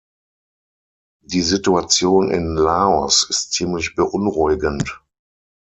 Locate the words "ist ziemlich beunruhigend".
3.29-4.99